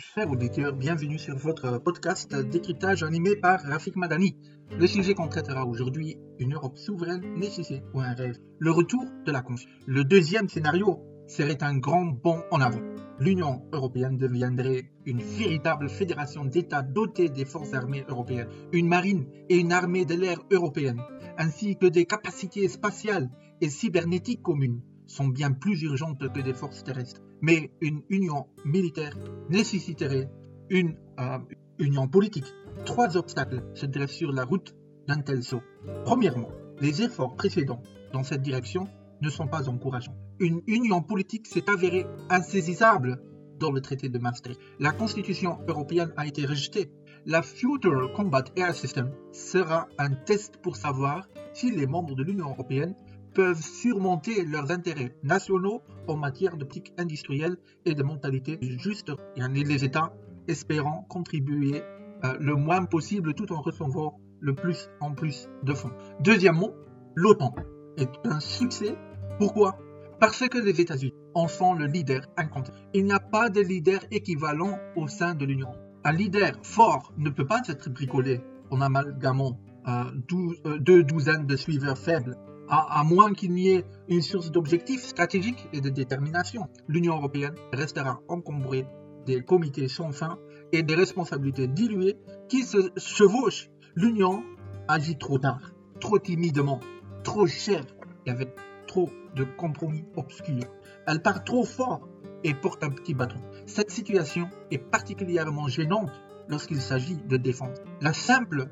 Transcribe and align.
Chers 0.00 0.30
auditeurs, 0.30 0.72
bienvenue 0.72 1.18
sur 1.18 1.36
votre 1.36 1.76
podcast 1.76 2.34
décryptage 2.34 3.02
animé 3.02 3.36
par 3.36 3.60
Rafik 3.60 3.96
Madani. 3.96 4.34
Le 4.78 4.86
sujet 4.86 5.12
qu'on 5.12 5.28
traitera 5.28 5.66
aujourd'hui, 5.66 6.16
une 6.38 6.54
Europe 6.54 6.78
souveraine, 6.78 7.34
nécessaire 7.34 7.82
ou 7.92 8.00
un 8.00 8.14
rêve. 8.14 8.38
Le 8.58 8.70
retour 8.70 9.04
de 9.26 9.30
la 9.30 9.42
confiance. 9.42 9.70
Le 9.86 10.02
deuxième 10.04 10.48
scénario 10.48 11.00
serait 11.28 11.62
un 11.62 11.76
grand 11.76 12.06
bond 12.06 12.42
en 12.50 12.62
avant. 12.62 12.80
L'Union 13.18 13.68
européenne 13.74 14.16
deviendrait 14.16 14.90
une 15.04 15.20
véritable 15.20 15.90
fédération 15.90 16.46
d'États 16.46 16.80
dotée 16.80 17.28
des 17.28 17.44
forces 17.44 17.74
armées 17.74 18.06
européennes, 18.08 18.48
une 18.72 18.88
marine 18.88 19.26
et 19.50 19.58
une 19.58 19.70
armée 19.70 20.06
de 20.06 20.14
l'air 20.14 20.38
européenne, 20.50 21.02
ainsi 21.36 21.76
que 21.76 21.86
des 21.86 22.06
capacités 22.06 22.66
spatiales 22.68 23.28
et 23.60 23.68
cybernétiques 23.68 24.42
communes 24.42 24.80
sont 25.06 25.28
bien 25.28 25.52
plus 25.52 25.82
urgentes 25.82 26.32
que 26.32 26.40
des 26.40 26.54
forces 26.54 26.84
terrestres. 26.84 27.20
Mais 27.42 27.70
une 27.80 28.02
union 28.08 28.46
militaire 28.64 29.16
nécessiterait 29.48 30.30
une 30.68 30.96
euh, 31.18 31.38
union 31.78 32.08
politique. 32.08 32.52
Trois 32.84 33.16
obstacles 33.16 33.62
se 33.74 33.86
dressent 33.86 34.16
sur 34.16 34.32
la 34.32 34.44
route 34.44 34.74
d'un 35.08 35.20
tel 35.20 35.42
saut. 35.42 35.62
Premièrement, 36.04 36.50
les 36.80 37.02
efforts 37.02 37.34
précédents 37.36 37.82
dans 38.12 38.22
cette 38.22 38.42
direction 38.42 38.88
ne 39.20 39.28
sont 39.28 39.46
pas 39.46 39.68
encourageants. 39.68 40.16
Une 40.38 40.62
union 40.66 41.02
politique 41.02 41.46
s'est 41.46 41.68
avérée 41.68 42.06
insaisissable 42.30 43.20
dans 43.58 43.70
le 43.70 43.80
traité 43.80 44.08
de 44.08 44.18
Maastricht. 44.18 44.58
La 44.78 44.92
Constitution 44.92 45.58
européenne 45.68 46.12
a 46.16 46.26
été 46.26 46.46
rejetée. 46.46 46.90
La 47.26 47.42
Future 47.42 48.12
Combat 48.14 48.44
Air 48.56 48.74
System 48.74 49.12
sera 49.32 49.88
un 49.98 50.10
test 50.10 50.56
pour 50.62 50.76
savoir 50.76 51.28
si 51.52 51.70
les 51.70 51.86
membres 51.86 52.14
de 52.14 52.22
l'Union 52.22 52.48
européenne 52.48 52.94
peuvent 53.34 53.62
surmonter 53.62 54.44
leurs 54.44 54.70
intérêts 54.70 55.16
nationaux 55.22 55.82
en 56.08 56.16
matière 56.16 56.56
de 56.56 56.64
politique 56.64 56.92
industrielle 56.98 57.56
et 57.84 57.94
de 57.94 58.02
mentalité 58.02 58.58
juste. 58.60 59.12
Et 59.36 59.64
les 59.64 59.84
États 59.84 60.12
espérant 60.48 61.06
contribuer 61.08 61.82
euh, 62.24 62.34
le 62.40 62.54
moins 62.54 62.84
possible 62.84 63.34
tout 63.34 63.52
en 63.52 63.60
recevant 63.60 64.20
le 64.40 64.54
plus 64.54 64.88
en 65.00 65.12
plus 65.12 65.48
de 65.62 65.74
fonds. 65.74 65.92
Deuxièmement, 66.20 66.70
l'OTAN 67.14 67.54
est 67.96 68.10
un 68.24 68.40
succès. 68.40 68.96
Pourquoi? 69.38 69.78
Parce 70.18 70.46
que 70.48 70.58
les 70.58 70.80
États-Unis 70.80 71.14
en 71.34 71.48
sont 71.48 71.74
le 71.74 71.86
leader 71.86 72.22
incontesté. 72.36 72.78
Il 72.92 73.04
n'y 73.04 73.12
a 73.12 73.20
pas 73.20 73.48
de 73.48 73.60
leader 73.60 74.00
équivalent 74.10 74.78
au 74.96 75.08
sein 75.08 75.34
de 75.34 75.44
l'Union. 75.44 75.72
Un 76.04 76.12
leader 76.12 76.52
fort 76.62 77.12
ne 77.16 77.30
peut 77.30 77.46
pas 77.46 77.60
être 77.68 77.90
bricolé 77.90 78.40
en 78.70 78.80
amalgamant 78.80 79.58
euh, 79.88 80.04
euh, 80.66 80.78
deux 80.78 81.04
douzaines 81.04 81.46
de 81.46 81.56
suiveurs 81.56 81.98
faibles 81.98 82.36
à, 82.70 83.02
moins 83.04 83.32
qu'il 83.32 83.52
n'y 83.52 83.70
ait 83.70 83.84
une 84.08 84.22
source 84.22 84.50
d'objectifs 84.50 85.04
stratégiques 85.04 85.68
et 85.72 85.80
de 85.80 85.88
détermination. 85.88 86.68
L'Union 86.88 87.16
européenne 87.16 87.54
restera 87.72 88.20
encombrée 88.28 88.86
des 89.26 89.42
comités 89.42 89.88
sans 89.88 90.12
fin 90.12 90.38
et 90.72 90.82
des 90.82 90.94
responsabilités 90.94 91.66
diluées 91.66 92.16
qui 92.48 92.62
se 92.62 92.90
chevauchent. 92.96 93.68
L'Union 93.96 94.44
agit 94.88 95.18
trop 95.18 95.38
tard, 95.38 95.72
trop 96.00 96.18
timidement, 96.18 96.80
trop 97.24 97.46
cher 97.46 97.84
et 98.26 98.30
avec 98.30 98.50
trop 98.86 99.10
de 99.34 99.44
compromis 99.44 100.04
obscurs. 100.16 100.64
Elle 101.06 101.22
part 101.22 101.44
trop 101.44 101.64
fort 101.64 102.08
et 102.44 102.54
porte 102.54 102.84
un 102.84 102.90
petit 102.90 103.14
bâton. 103.14 103.40
Cette 103.66 103.90
situation 103.90 104.48
est 104.70 104.78
particulièrement 104.78 105.68
gênante 105.68 106.10
lorsqu'il 106.50 106.80
s'agit 106.80 107.16
de 107.16 107.36
défense. 107.36 107.78
La 108.00 108.12
simple 108.12 108.68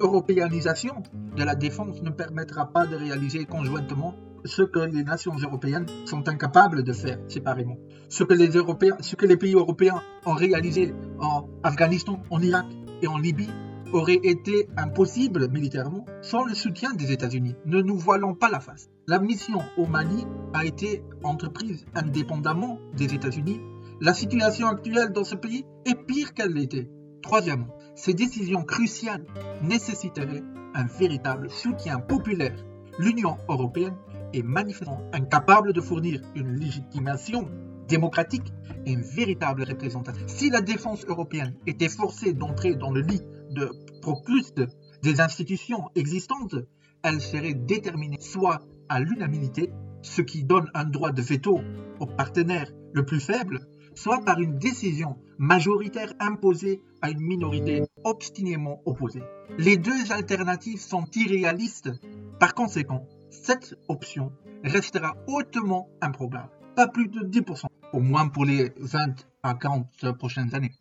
européanisation 0.00 1.02
de 1.36 1.44
la 1.44 1.54
défense 1.54 2.02
ne 2.02 2.10
permettra 2.10 2.72
pas 2.72 2.86
de 2.86 2.96
réaliser 2.96 3.44
conjointement 3.44 4.14
ce 4.44 4.62
que 4.62 4.78
les 4.78 5.02
nations 5.02 5.34
européennes 5.36 5.86
sont 6.04 6.28
incapables 6.28 6.82
de 6.82 6.92
faire 6.92 7.18
séparément. 7.28 7.76
Ce 8.08 8.24
que 8.24 8.34
les, 8.34 8.48
Européens, 8.48 8.96
ce 9.00 9.16
que 9.16 9.26
les 9.26 9.36
pays 9.36 9.54
européens 9.54 10.00
ont 10.24 10.34
réalisé 10.34 10.94
en 11.20 11.48
Afghanistan, 11.62 12.22
en 12.30 12.40
Irak 12.40 12.66
et 13.02 13.08
en 13.08 13.18
Libye 13.18 13.50
aurait 13.92 14.20
été 14.22 14.68
impossible 14.76 15.48
militairement 15.50 16.04
sans 16.22 16.44
le 16.44 16.54
soutien 16.54 16.92
des 16.94 17.12
États-Unis. 17.12 17.54
Ne 17.66 17.80
nous 17.80 17.98
voilons 17.98 18.34
pas 18.34 18.50
la 18.50 18.60
face. 18.60 18.88
La 19.06 19.18
mission 19.18 19.60
au 19.76 19.86
Mali 19.86 20.26
a 20.54 20.64
été 20.64 21.04
entreprise 21.22 21.84
indépendamment 21.94 22.78
des 22.96 23.14
États-Unis 23.14 23.60
la 24.00 24.12
situation 24.12 24.66
actuelle 24.66 25.12
dans 25.12 25.24
ce 25.24 25.34
pays 25.34 25.64
est 25.86 25.94
pire 25.94 26.34
qu'elle 26.34 26.52
l'était. 26.52 26.90
Troisièmement, 27.22 27.74
ces 27.94 28.12
décisions 28.12 28.62
cruciales 28.62 29.24
nécessiteraient 29.62 30.42
un 30.74 30.84
véritable 30.84 31.50
soutien 31.50 31.98
populaire. 31.98 32.56
L'Union 32.98 33.36
européenne 33.48 33.96
est 34.34 34.42
manifestement 34.42 35.00
incapable 35.12 35.72
de 35.72 35.80
fournir 35.80 36.20
une 36.34 36.56
légitimation 36.56 37.48
démocratique 37.88 38.52
et 38.84 38.92
une 38.92 39.02
véritable 39.02 39.62
représentation. 39.62 40.26
Si 40.26 40.50
la 40.50 40.60
défense 40.60 41.04
européenne 41.06 41.54
était 41.66 41.88
forcée 41.88 42.34
d'entrer 42.34 42.74
dans 42.74 42.90
le 42.90 43.00
lit 43.00 43.22
de 43.50 43.70
Procluste 44.02 44.62
des 45.02 45.20
institutions 45.20 45.88
existantes, 45.94 46.56
elle 47.02 47.20
serait 47.20 47.54
déterminée 47.54 48.20
soit 48.20 48.60
à 48.88 49.00
l'unanimité, 49.00 49.72
ce 50.02 50.22
qui 50.22 50.44
donne 50.44 50.70
un 50.74 50.84
droit 50.84 51.12
de 51.12 51.22
veto 51.22 51.60
au 51.98 52.06
partenaire 52.06 52.70
le 52.92 53.04
plus 53.04 53.20
faible, 53.20 53.60
soit 53.96 54.20
par 54.20 54.38
une 54.38 54.58
décision 54.58 55.16
majoritaire 55.38 56.12
imposée 56.20 56.80
à 57.02 57.10
une 57.10 57.20
minorité 57.20 57.82
obstinément 58.04 58.80
opposée. 58.84 59.22
Les 59.58 59.76
deux 59.76 60.12
alternatives 60.12 60.80
sont 60.80 61.06
irréalistes. 61.14 61.90
Par 62.38 62.54
conséquent, 62.54 63.06
cette 63.30 63.74
option 63.88 64.32
restera 64.62 65.16
hautement 65.26 65.88
improbable. 66.00 66.50
Pas 66.76 66.86
plus 66.86 67.08
de 67.08 67.20
10%, 67.20 67.64
au 67.92 68.00
moins 68.00 68.28
pour 68.28 68.44
les 68.44 68.72
20 68.76 69.26
à 69.42 69.54
40 69.54 70.12
prochaines 70.18 70.54
années. 70.54 70.72